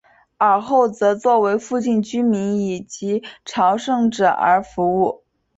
[0.39, 5.21] 尔后则作为附近居民以及朝圣者而服务。